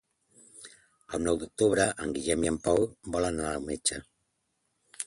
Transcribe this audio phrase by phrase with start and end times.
[1.17, 2.87] El nou d'octubre en Guillem i en Pol
[3.19, 4.03] volen anar al metge.